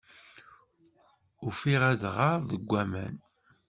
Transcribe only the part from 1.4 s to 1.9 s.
Ufiɣ